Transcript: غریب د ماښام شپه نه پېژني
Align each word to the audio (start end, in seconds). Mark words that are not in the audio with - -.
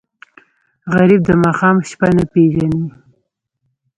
غریب 0.93 1.21
د 1.25 1.29
ماښام 1.43 1.75
شپه 1.89 2.07
نه 2.17 2.23
پېژني 2.31 2.81